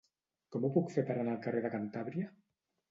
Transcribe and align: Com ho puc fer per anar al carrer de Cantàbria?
Com 0.55 0.65
ho 0.65 0.71
puc 0.79 0.89
fer 0.95 1.03
per 1.11 1.19
anar 1.19 1.37
al 1.37 1.45
carrer 1.45 1.65
de 1.69 1.73
Cantàbria? 1.77 2.37